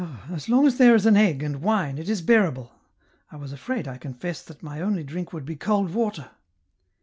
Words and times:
"Ah, 0.03 0.29
as 0.33 0.49
long 0.49 0.65
as 0.65 0.79
there 0.79 0.95
is 0.95 1.05
an 1.05 1.15
egg 1.15 1.43
and 1.43 1.61
wine 1.61 1.99
it 1.99 2.09
is 2.09 2.23
bearable. 2.23 2.71
I 3.29 3.35
was 3.35 3.53
afraid, 3.53 3.87
I 3.87 3.97
confess, 3.99 4.41
that 4.41 4.63
my 4.63 4.81
only 4.81 5.03
drink 5.03 5.31
would 5.31 5.45
be 5.45 5.55
cold 5.55 5.93
water." 5.93 6.31